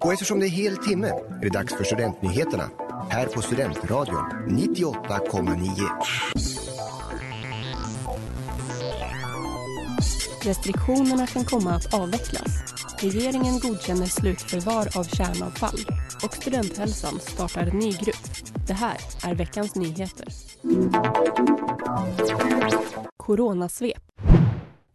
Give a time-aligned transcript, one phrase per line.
[0.00, 2.70] Och eftersom det är hel timme är det dags för Studentnyheterna
[3.10, 5.68] här på Studentradion 98,9.
[10.42, 12.74] Restriktionerna kan komma att avvecklas.
[12.98, 15.78] Regeringen godkänner slutförvar av kärnavfall
[16.24, 18.24] och Studenthälsan startar en ny grupp.
[18.66, 20.28] Det här är veckans nyheter.
[23.16, 24.02] Coronasvep.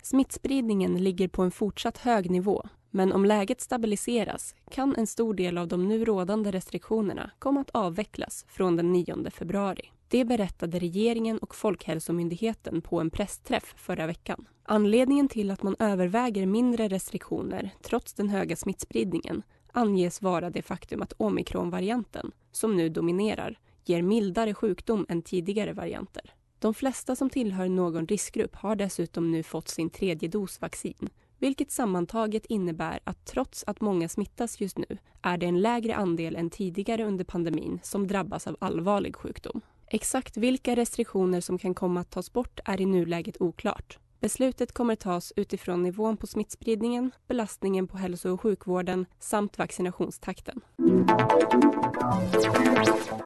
[0.03, 2.65] Smittspridningen ligger på en fortsatt hög nivå
[2.95, 7.69] men om läget stabiliseras kan en stor del av de nu rådande restriktionerna komma att
[7.69, 9.91] avvecklas från den 9 februari.
[10.07, 14.47] Det berättade regeringen och Folkhälsomyndigheten på en pressträff förra veckan.
[14.63, 21.01] Anledningen till att man överväger mindre restriktioner trots den höga smittspridningen anges vara det faktum
[21.01, 26.33] att omikronvarianten, som nu dominerar, ger mildare sjukdom än tidigare varianter.
[26.59, 31.09] De flesta som tillhör någon riskgrupp har dessutom nu fått sin tredje dos vaccin
[31.43, 36.35] vilket sammantaget innebär att trots att många smittas just nu är det en lägre andel
[36.35, 39.61] än tidigare under pandemin som drabbas av allvarlig sjukdom.
[39.87, 43.97] Exakt vilka restriktioner som kan komma att tas bort är i nuläget oklart.
[44.19, 50.61] Beslutet kommer tas utifrån nivån på smittspridningen, belastningen på hälso och sjukvården samt vaccinationstakten.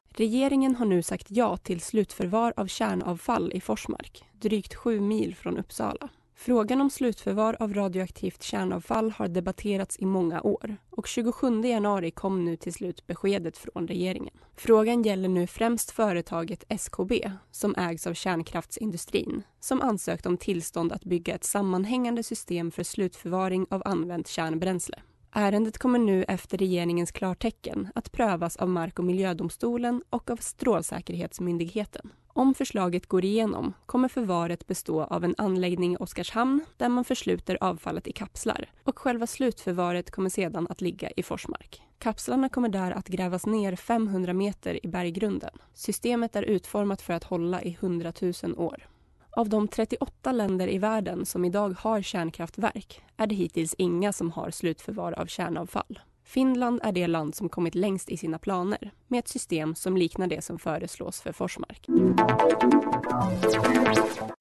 [0.10, 5.58] Regeringen har nu sagt ja till slutförvar av kärnavfall i Forsmark, drygt sju mil från
[5.58, 6.10] Uppsala.
[6.40, 12.46] Frågan om slutförvar av radioaktivt kärnavfall har debatterats i många år och 27 januari kom
[12.46, 14.34] nu till slut beskedet från regeringen.
[14.56, 21.06] Frågan gäller nu främst företaget SKB som ägs av kärnkraftsindustrin som ansökt om tillstånd att
[21.06, 25.02] bygga ett sammanhängande system för slutförvaring av använt kärnbränsle.
[25.40, 32.10] Ärendet kommer nu efter regeringens klartecken att prövas av Mark och miljödomstolen och av Strålsäkerhetsmyndigheten.
[32.28, 37.58] Om förslaget går igenom kommer förvaret bestå av en anläggning i Oskarshamn där man försluter
[37.62, 41.82] avfallet i kapslar och själva slutförvaret kommer sedan att ligga i Forsmark.
[42.00, 45.54] Kapslarna kommer där att grävas ner 500 meter i berggrunden.
[45.74, 48.88] Systemet är utformat för att hålla i 100 000 år.
[49.38, 54.32] Av de 38 länder i världen som idag har kärnkraftverk är det hittills inga som
[54.32, 56.00] har slutförvar av kärnavfall.
[56.24, 60.28] Finland är det land som kommit längst i sina planer med ett system som liknar
[60.28, 61.88] det som föreslås för Forsmark.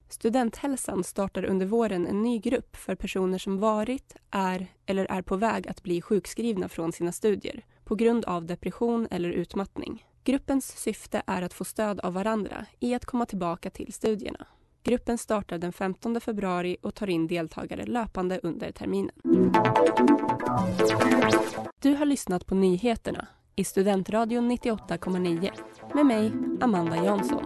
[0.09, 5.37] Studenthälsan startar under våren en ny grupp för personer som varit, är eller är på
[5.37, 10.07] väg att bli sjukskrivna från sina studier på grund av depression eller utmattning.
[10.25, 14.47] Gruppens syfte är att få stöd av varandra i att komma tillbaka till studierna.
[14.87, 19.15] Gruppen startar den 15 februari och tar in deltagare löpande under terminen.
[21.83, 23.27] Du har lyssnat på nyheterna
[23.57, 25.51] i Studentradion 98,9
[25.95, 27.45] med mig, Amanda Jansson.